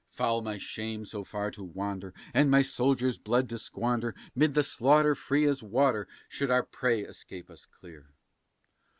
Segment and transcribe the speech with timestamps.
[0.09, 4.63] Foul my shame so far to wander, and my soldiers' blood to squander 'Mid the
[4.63, 8.09] slaughter free as water, should our prey escape us clear.